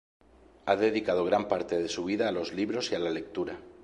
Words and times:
Ha 0.65 0.75
dedicado 0.77 1.23
gran 1.25 1.47
parte 1.47 1.77
de 1.79 1.87
su 1.87 2.03
vida 2.05 2.27
a 2.27 2.31
los 2.31 2.53
libros 2.53 2.91
y 2.91 2.95
a 2.95 2.99
la 2.99 3.11
lectura. 3.11 3.59